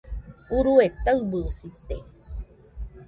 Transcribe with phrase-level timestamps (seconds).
[0.57, 1.95] Urue taɨbɨsite